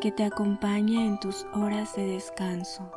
que 0.00 0.10
te 0.10 0.24
acompañe 0.24 1.06
en 1.06 1.20
tus 1.20 1.44
horas 1.52 1.94
de 1.94 2.06
descanso. 2.06 2.90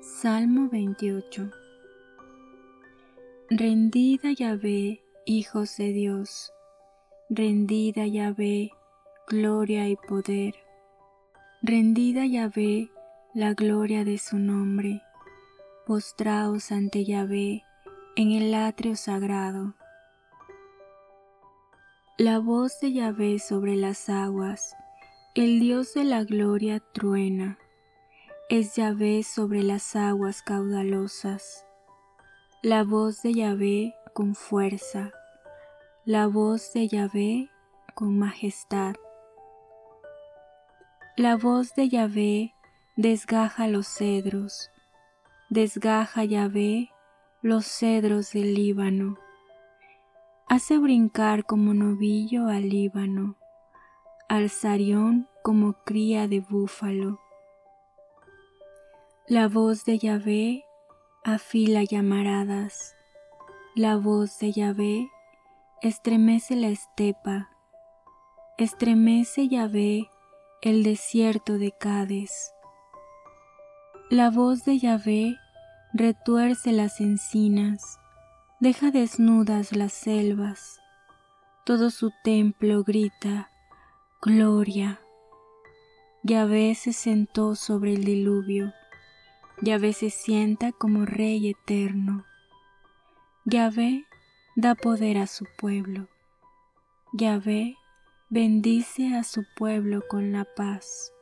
Salmo 0.00 0.68
28 0.70 1.50
Rendida 3.48 4.32
Yahvé, 4.32 5.02
hijos 5.24 5.76
de 5.78 5.92
Dios, 5.92 6.52
rendida 7.28 8.06
Yahvé, 8.06 8.70
gloria 9.28 9.88
y 9.88 9.96
poder. 9.96 10.54
Rendida 11.62 12.26
Yahvé 12.26 12.90
la 13.34 13.54
gloria 13.54 14.04
de 14.04 14.18
su 14.18 14.38
nombre, 14.38 15.02
postraos 15.86 16.70
ante 16.72 17.04
Yahvé 17.04 17.64
en 18.16 18.32
el 18.32 18.54
atrio 18.54 18.96
sagrado. 18.96 19.74
La 22.18 22.38
voz 22.38 22.78
de 22.80 22.92
Yahvé 22.92 23.38
sobre 23.38 23.76
las 23.76 24.08
aguas, 24.08 24.76
el 25.34 25.60
Dios 25.60 25.94
de 25.94 26.04
la 26.04 26.24
gloria 26.24 26.80
truena, 26.92 27.58
es 28.50 28.76
Yahvé 28.76 29.22
sobre 29.22 29.62
las 29.62 29.96
aguas 29.96 30.42
caudalosas. 30.42 31.64
La 32.60 32.84
voz 32.84 33.22
de 33.22 33.32
Yahvé 33.32 33.94
con 34.12 34.34
fuerza, 34.34 35.10
la 36.04 36.26
voz 36.26 36.72
de 36.74 36.86
Yahvé 36.86 37.50
con 37.94 38.18
majestad. 38.18 38.94
La 41.22 41.36
voz 41.36 41.76
de 41.76 41.88
Yahvé 41.88 42.52
desgaja 42.96 43.68
los 43.68 43.86
cedros, 43.86 44.72
desgaja 45.50 46.24
Yahvé 46.24 46.90
los 47.42 47.64
cedros 47.64 48.32
del 48.32 48.54
Líbano, 48.54 49.16
hace 50.48 50.78
brincar 50.78 51.44
como 51.44 51.74
novillo 51.74 52.48
al 52.48 52.68
Líbano, 52.68 53.36
al 54.28 54.50
Sarión 54.50 55.28
como 55.44 55.74
cría 55.84 56.26
de 56.26 56.40
búfalo. 56.40 57.20
La 59.28 59.46
voz 59.46 59.84
de 59.84 59.98
Yahvé 59.98 60.64
afila 61.22 61.84
llamaradas, 61.84 62.96
la 63.76 63.96
voz 63.96 64.40
de 64.40 64.50
Yahvé 64.50 65.08
estremece 65.82 66.56
la 66.56 66.66
estepa, 66.66 67.48
estremece 68.58 69.46
Yahvé 69.46 70.08
el 70.62 70.84
desierto 70.84 71.58
de 71.58 71.72
Cádiz. 71.72 72.52
La 74.10 74.30
voz 74.30 74.64
de 74.64 74.78
Yahvé 74.78 75.36
retuerce 75.92 76.70
las 76.70 77.00
encinas, 77.00 77.98
deja 78.60 78.92
desnudas 78.92 79.74
las 79.74 79.92
selvas, 79.92 80.78
todo 81.64 81.90
su 81.90 82.12
templo 82.22 82.84
grita, 82.84 83.50
Gloria. 84.20 85.00
Yahvé 86.22 86.76
se 86.76 86.92
sentó 86.92 87.56
sobre 87.56 87.94
el 87.94 88.04
diluvio, 88.04 88.72
Yahvé 89.62 89.92
se 89.92 90.10
sienta 90.10 90.70
como 90.70 91.06
Rey 91.06 91.48
eterno. 91.48 92.24
Yahvé 93.44 94.04
da 94.54 94.76
poder 94.76 95.18
a 95.18 95.26
su 95.26 95.44
pueblo. 95.58 96.06
Yahvé 97.12 97.76
bendice 98.32 99.14
a 99.14 99.24
su 99.24 99.44
pueblo 99.54 100.08
con 100.08 100.32
la 100.32 100.46
paz. 100.46 101.12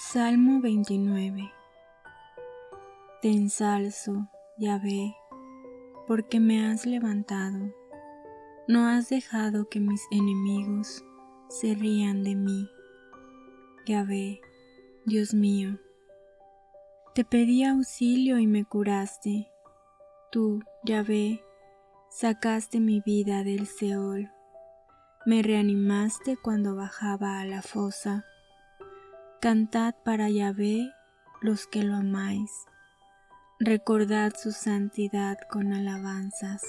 Salmo 0.00 0.60
29 0.60 1.50
Te 3.20 3.32
ensalzo, 3.32 4.28
Yahvé, 4.56 5.16
porque 6.06 6.38
me 6.38 6.64
has 6.64 6.86
levantado. 6.86 7.74
No 8.68 8.86
has 8.86 9.08
dejado 9.08 9.68
que 9.68 9.80
mis 9.80 10.00
enemigos 10.12 11.04
se 11.48 11.74
rían 11.74 12.22
de 12.22 12.36
mí. 12.36 12.70
Yahvé, 13.86 14.40
Dios 15.04 15.34
mío, 15.34 15.80
te 17.16 17.24
pedí 17.24 17.64
auxilio 17.64 18.38
y 18.38 18.46
me 18.46 18.64
curaste. 18.64 19.50
Tú, 20.30 20.60
Yahvé, 20.84 21.42
sacaste 22.08 22.78
mi 22.78 23.00
vida 23.00 23.42
del 23.42 23.66
Seol. 23.66 24.30
Me 25.26 25.42
reanimaste 25.42 26.36
cuando 26.36 26.76
bajaba 26.76 27.40
a 27.40 27.44
la 27.44 27.62
fosa 27.62 28.27
Cantad 29.40 29.94
para 30.04 30.28
Yahvé 30.28 30.92
los 31.40 31.68
que 31.68 31.84
lo 31.84 31.94
amáis. 31.94 32.50
Recordad 33.60 34.32
su 34.36 34.50
santidad 34.50 35.38
con 35.48 35.72
alabanzas. 35.72 36.60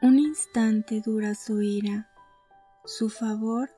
Un 0.00 0.18
instante 0.18 1.02
dura 1.02 1.34
su 1.34 1.60
ira, 1.60 2.08
su 2.86 3.10
favor 3.10 3.68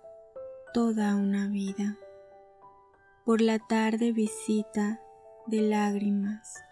toda 0.72 1.16
una 1.16 1.48
vida. 1.48 1.96
Por 3.24 3.40
la 3.40 3.58
tarde 3.58 4.12
visita 4.12 5.00
de 5.46 5.62
lágrimas, 5.62 6.62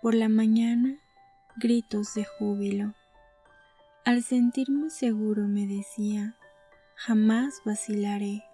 por 0.00 0.14
la 0.14 0.30
mañana 0.30 0.96
gritos 1.56 2.14
de 2.14 2.24
júbilo. 2.24 2.94
Al 4.06 4.22
sentirme 4.22 4.88
seguro 4.88 5.46
me 5.46 5.66
decía, 5.66 6.36
jamás 6.96 7.60
vacilaré. 7.64 8.44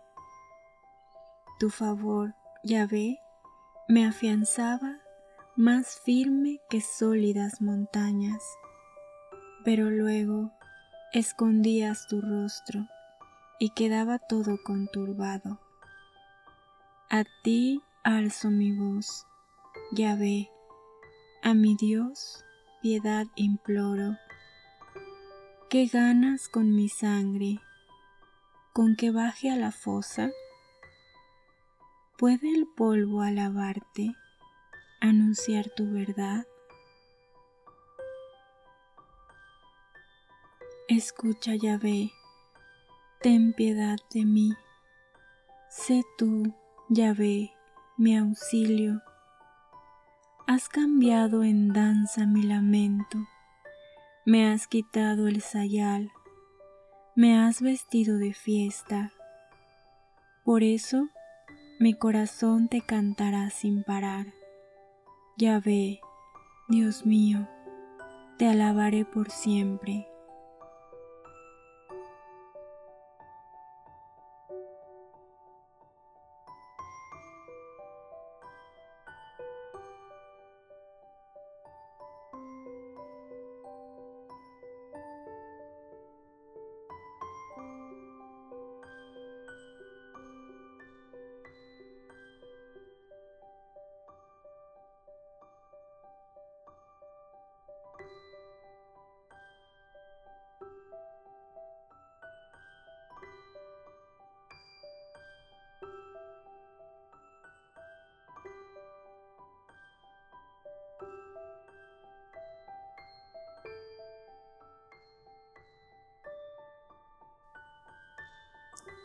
Tu 1.59 1.71
favor, 1.71 2.35
Yahvé, 2.65 3.19
me 3.89 4.07
afianzaba 4.07 4.99
más 5.57 6.01
firme 6.05 6.61
que 6.71 6.81
sólidas 6.81 7.61
montañas, 7.61 8.43
pero 9.65 9.91
luego 9.91 10.53
escondías 11.13 12.07
tu 12.09 12.21
rostro 12.21 12.87
y 13.59 13.71
quedaba 13.71 14.19
todo 14.19 14.59
conturbado. 14.65 15.61
A 17.11 17.25
ti 17.43 17.83
alzo 18.05 18.51
mi 18.51 18.73
voz, 18.73 19.27
ve, 19.93 20.49
a 21.43 21.53
mi 21.53 21.77
Dios 21.77 22.45
piedad 22.81 23.27
imploro. 23.37 24.17
¿Qué 25.69 25.87
ganas 25.87 26.49
con 26.49 26.75
mi 26.75 26.89
sangre? 26.89 27.61
¿Con 28.73 28.95
que 28.95 29.11
baje 29.11 29.51
a 29.51 29.57
la 29.57 29.73
fosa? 29.73 30.31
¿Puede 32.17 32.53
el 32.55 32.69
polvo 32.77 33.23
alabarte, 33.23 34.15
anunciar 35.01 35.71
tu 35.71 35.91
verdad? 35.91 36.47
Escucha, 40.87 41.57
Yahvé, 41.57 42.13
ten 43.21 43.55
piedad 43.55 43.99
de 44.15 44.25
mí. 44.25 44.53
Sé 45.69 46.05
tú, 46.17 46.55
Yahvé, 46.89 47.53
mi 47.97 48.17
auxilio. 48.17 49.03
Has 50.47 50.69
cambiado 50.69 51.43
en 51.43 51.73
danza 51.73 52.25
mi 52.25 52.45
lamento, 52.45 53.19
me 54.25 54.53
has 54.53 54.69
quitado 54.69 55.27
el 55.27 55.43
sayal, 55.43 56.13
me 57.21 57.37
has 57.39 57.61
vestido 57.61 58.17
de 58.17 58.33
fiesta. 58.33 59.13
Por 60.43 60.63
eso 60.63 61.11
mi 61.79 61.93
corazón 61.93 62.67
te 62.69 62.81
cantará 62.81 63.51
sin 63.51 63.85
parar. 63.85 64.33
Yahvé, 65.37 66.01
Dios 66.71 67.05
mío, 67.05 67.47
te 68.39 68.47
alabaré 68.47 69.05
por 69.05 69.31
siempre. 69.31 70.10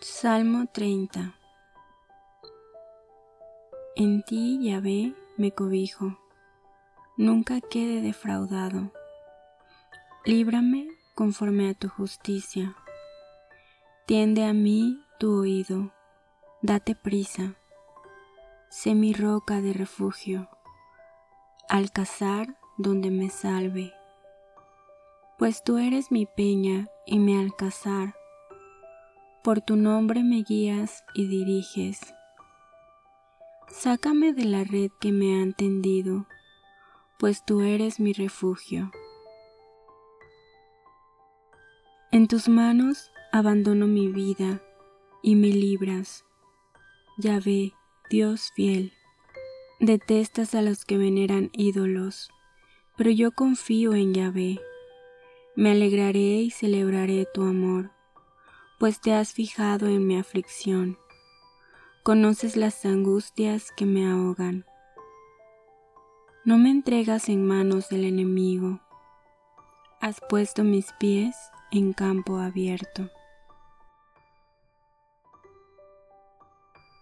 Salmo 0.08 0.68
30 0.72 1.34
En 3.96 4.22
ti, 4.22 4.60
Yahvé, 4.62 5.16
me 5.36 5.52
cobijo, 5.52 6.20
nunca 7.18 7.60
quede 7.60 8.02
defraudado. 8.02 8.92
Líbrame 10.24 10.90
conforme 11.16 11.72
a 11.72 11.74
tu 11.74 11.90
justicia. 11.90 12.76
Tiende 14.06 14.46
a 14.46 14.54
mí 14.54 15.04
tu 15.18 15.40
oído, 15.42 15.92
date 16.62 16.94
prisa. 16.94 17.56
Sé 18.70 18.94
mi 18.94 19.12
roca 19.12 19.60
de 19.60 19.74
refugio, 19.74 20.50
alcazar 21.68 22.60
donde 22.78 23.10
me 23.10 23.32
salve. 23.32 23.92
Pues 25.40 25.64
tú 25.64 25.80
eres 25.80 26.12
mi 26.12 26.28
peña 26.28 26.90
y 27.08 27.18
mi 27.18 27.36
alcazar 27.36 28.14
por 29.46 29.62
tu 29.62 29.76
nombre 29.76 30.24
me 30.24 30.42
guías 30.42 31.04
y 31.14 31.28
diriges. 31.28 32.00
Sácame 33.68 34.34
de 34.34 34.44
la 34.44 34.64
red 34.64 34.90
que 35.00 35.12
me 35.12 35.40
han 35.40 35.54
tendido, 35.54 36.26
pues 37.20 37.46
tú 37.46 37.62
eres 37.62 38.00
mi 38.00 38.12
refugio. 38.12 38.92
En 42.12 42.28
tus 42.28 42.50
manos 42.50 43.12
abandono 43.32 43.86
mi 43.86 44.08
vida 44.08 44.64
y 45.22 45.36
me 45.36 45.50
libras. 45.50 46.26
Ya 47.20 47.40
ve, 47.40 47.74
Dios 48.10 48.52
fiel, 48.56 48.94
detestas 49.80 50.56
a 50.56 50.64
los 50.64 50.86
que 50.86 50.98
veneran 50.98 51.52
ídolos, 51.54 52.32
pero 52.98 53.12
yo 53.12 53.32
confío 53.32 53.94
en 53.94 54.16
Yahvé. 54.16 54.60
Me 55.56 55.70
alegraré 55.70 56.42
y 56.42 56.50
celebraré 56.50 57.28
tu 57.32 57.44
amor 57.44 57.95
pues 58.80 59.00
te 59.00 59.14
has 59.14 59.34
fijado 59.34 59.88
en 59.88 60.06
mi 60.06 60.18
aflicción. 60.18 60.98
Conoces 62.04 62.56
las 62.56 62.86
angustias 62.86 63.72
que 63.76 63.86
me 63.86 64.08
ahogan. 64.08 64.66
No 66.44 66.58
me 66.58 66.70
entregas 66.70 67.30
en 67.30 67.48
manos 67.48 67.90
del 67.90 68.06
enemigo. 68.06 68.80
Has 70.00 70.22
puesto 70.30 70.64
mis 70.64 70.92
pies 71.00 71.36
en 71.72 71.94
campo 71.94 72.38
abierto. 72.38 73.10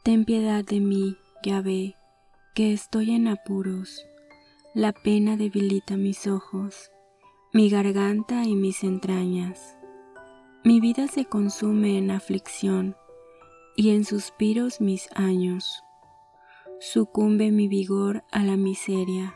Ten 0.04 0.26
piedad 0.26 0.64
de 0.64 0.80
mí, 0.80 1.18
Yahvé, 1.44 1.96
que 2.56 2.74
estoy 2.74 3.12
en 3.16 3.28
apuros. 3.28 4.06
La 4.74 4.92
pena 4.92 5.38
debilita 5.38 5.98
mis 5.98 6.28
ojos, 6.28 6.92
mi 7.54 7.70
garganta 7.70 8.44
y 8.44 8.56
mis 8.56 8.84
entrañas. 8.84 9.78
Mi 10.66 10.80
vida 10.80 11.10
se 11.10 11.26
consume 11.26 11.98
en 11.98 12.10
aflicción 12.10 12.96
y 13.76 13.90
en 13.90 14.06
suspiros 14.06 14.80
mis 14.80 15.10
años. 15.14 15.84
Sucumbe 16.80 17.52
mi 17.52 17.68
vigor 17.68 18.24
a 18.32 18.44
la 18.44 18.56
miseria, 18.56 19.36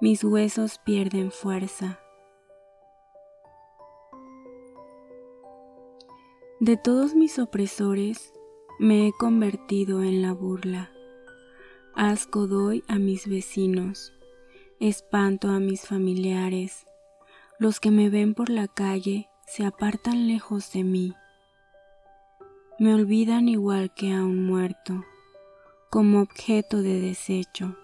mis 0.00 0.24
huesos 0.24 0.80
pierden 0.84 1.30
fuerza. 1.30 2.00
De 6.58 6.76
todos 6.76 7.14
mis 7.14 7.38
opresores 7.38 8.32
me 8.80 9.06
he 9.06 9.12
convertido 9.12 10.02
en 10.02 10.22
la 10.22 10.32
burla. 10.32 10.90
Asco 11.94 12.48
doy 12.48 12.82
a 12.88 12.98
mis 12.98 13.28
vecinos, 13.28 14.12
espanto 14.80 15.50
a 15.50 15.60
mis 15.60 15.82
familiares. 15.82 16.84
Los 17.60 17.78
que 17.78 17.92
me 17.92 18.10
ven 18.10 18.34
por 18.34 18.50
la 18.50 18.66
calle 18.66 19.28
se 19.46 19.64
apartan 19.64 20.26
lejos 20.26 20.72
de 20.72 20.82
mí. 20.82 21.14
Me 22.78 22.92
olvidan 22.92 23.48
igual 23.48 23.94
que 23.94 24.12
a 24.12 24.16
un 24.16 24.44
muerto, 24.44 25.04
como 25.88 26.20
objeto 26.20 26.82
de 26.82 27.00
desecho. 27.00 27.76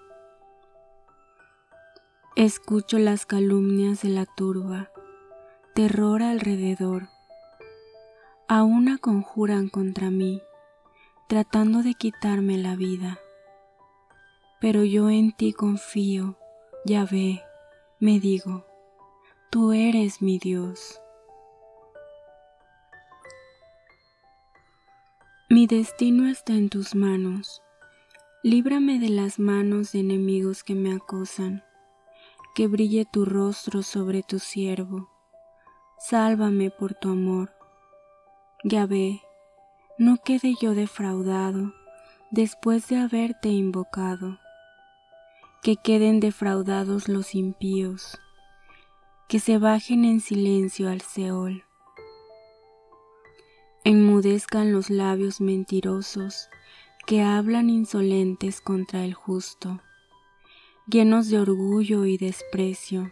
Escucho 2.34 2.98
las 2.98 3.26
calumnias 3.26 4.02
de 4.02 4.08
la 4.08 4.26
turba, 4.26 4.90
terror 5.74 6.22
alrededor. 6.22 7.08
A 8.48 8.64
una 8.64 8.98
conjuran 8.98 9.68
contra 9.68 10.10
mí, 10.10 10.42
tratando 11.28 11.82
de 11.82 11.94
quitarme 11.94 12.58
la 12.58 12.74
vida. 12.74 13.18
Pero 14.60 14.82
yo 14.84 15.10
en 15.10 15.32
ti 15.32 15.52
confío, 15.52 16.36
ya 16.84 17.04
ve, 17.04 17.40
me 18.00 18.18
digo, 18.18 18.66
tú 19.50 19.72
eres 19.72 20.20
mi 20.20 20.38
Dios. 20.38 21.01
Mi 25.52 25.66
destino 25.66 26.30
está 26.30 26.54
en 26.54 26.70
tus 26.70 26.94
manos. 26.94 27.60
Líbrame 28.42 28.98
de 28.98 29.10
las 29.10 29.38
manos 29.38 29.92
de 29.92 30.00
enemigos 30.00 30.64
que 30.64 30.74
me 30.74 30.94
acosan. 30.94 31.62
Que 32.54 32.68
brille 32.68 33.04
tu 33.04 33.26
rostro 33.26 33.82
sobre 33.82 34.22
tu 34.22 34.38
siervo. 34.38 35.10
Sálvame 35.98 36.70
por 36.70 36.94
tu 36.94 37.10
amor. 37.10 37.52
Ya 38.64 38.86
ve, 38.86 39.20
no 39.98 40.16
quede 40.24 40.54
yo 40.58 40.74
defraudado 40.74 41.74
después 42.30 42.88
de 42.88 42.96
haberte 42.96 43.50
invocado. 43.50 44.38
Que 45.62 45.76
queden 45.76 46.18
defraudados 46.18 47.10
los 47.10 47.34
impíos. 47.34 48.18
Que 49.28 49.38
se 49.38 49.58
bajen 49.58 50.06
en 50.06 50.20
silencio 50.20 50.88
al 50.88 51.02
Seol 51.02 51.62
enmudezcan 53.84 54.72
los 54.72 54.90
labios 54.90 55.40
mentirosos 55.40 56.48
que 57.06 57.22
hablan 57.22 57.68
insolentes 57.68 58.60
contra 58.60 59.04
el 59.04 59.14
justo, 59.14 59.80
llenos 60.86 61.28
de 61.28 61.40
orgullo 61.40 62.04
y 62.04 62.16
desprecio. 62.16 63.10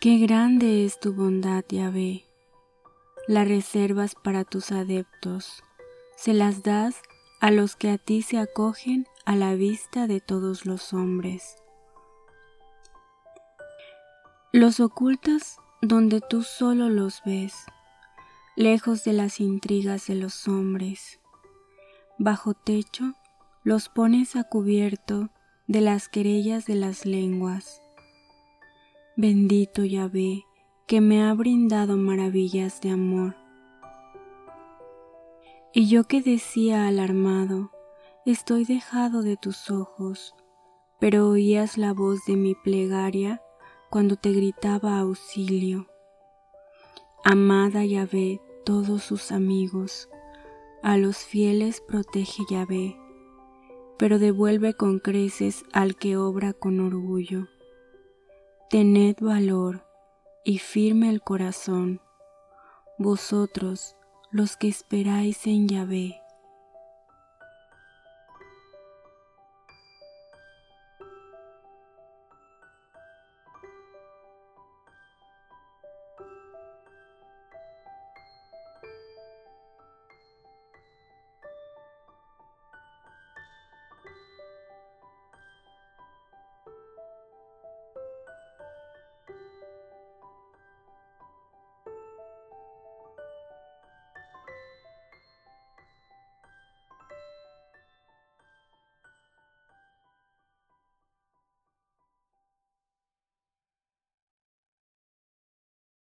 Qué 0.00 0.18
grande 0.18 0.84
es 0.84 1.00
tu 1.00 1.12
bondad, 1.12 1.64
Yahvé, 1.68 2.24
la 3.26 3.44
reservas 3.44 4.14
para 4.14 4.44
tus 4.44 4.70
adeptos, 4.70 5.64
se 6.16 6.32
las 6.32 6.62
das 6.62 7.02
a 7.40 7.50
los 7.50 7.74
que 7.74 7.90
a 7.90 7.98
ti 7.98 8.22
se 8.22 8.38
acogen 8.38 9.06
a 9.24 9.34
la 9.34 9.54
vista 9.54 10.06
de 10.06 10.20
todos 10.20 10.66
los 10.66 10.92
hombres. 10.92 11.56
Los 14.52 14.78
ocultas 14.78 15.58
donde 15.80 16.20
tú 16.20 16.42
solo 16.42 16.88
los 16.88 17.22
ves, 17.24 17.54
lejos 18.56 19.04
de 19.04 19.12
las 19.12 19.38
intrigas 19.38 20.08
de 20.08 20.16
los 20.16 20.48
hombres. 20.48 21.20
Bajo 22.18 22.54
techo 22.54 23.14
los 23.62 23.88
pones 23.88 24.34
a 24.34 24.44
cubierto 24.44 25.30
de 25.68 25.80
las 25.80 26.08
querellas 26.08 26.66
de 26.66 26.74
las 26.74 27.06
lenguas. 27.06 27.80
Bendito 29.16 29.84
Yahvé, 29.84 30.44
que 30.86 31.00
me 31.00 31.22
ha 31.22 31.32
brindado 31.34 31.96
maravillas 31.96 32.80
de 32.80 32.90
amor. 32.90 33.36
Y 35.72 35.86
yo 35.86 36.04
que 36.04 36.22
decía 36.22 36.88
alarmado, 36.88 37.70
estoy 38.24 38.64
dejado 38.64 39.22
de 39.22 39.36
tus 39.36 39.70
ojos, 39.70 40.34
pero 40.98 41.28
oías 41.28 41.78
la 41.78 41.92
voz 41.92 42.24
de 42.26 42.36
mi 42.36 42.56
plegaria 42.56 43.42
cuando 43.90 44.16
te 44.16 44.32
gritaba 44.32 44.98
auxilio. 44.98 45.86
Amada 47.24 47.84
Yahvé 47.84 48.40
todos 48.64 49.02
sus 49.02 49.32
amigos, 49.32 50.08
a 50.82 50.96
los 50.96 51.18
fieles 51.18 51.80
protege 51.80 52.42
Yahvé, 52.50 52.96
pero 53.98 54.18
devuelve 54.18 54.74
con 54.74 54.98
creces 54.98 55.64
al 55.72 55.96
que 55.96 56.16
obra 56.16 56.52
con 56.52 56.80
orgullo. 56.80 57.48
Tened 58.70 59.16
valor 59.20 59.86
y 60.44 60.58
firme 60.58 61.08
el 61.08 61.22
corazón, 61.22 62.00
vosotros 62.98 63.96
los 64.30 64.56
que 64.56 64.68
esperáis 64.68 65.46
en 65.46 65.68
Yahvé. 65.68 66.20